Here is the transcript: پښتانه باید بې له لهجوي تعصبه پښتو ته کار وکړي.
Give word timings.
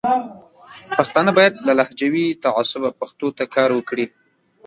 پښتانه 0.97 1.31
باید 1.37 1.53
بې 1.57 1.63
له 1.67 1.73
لهجوي 1.79 2.25
تعصبه 2.45 2.89
پښتو 2.99 3.27
ته 3.37 3.43
کار 3.55 3.69
وکړي. 3.73 4.05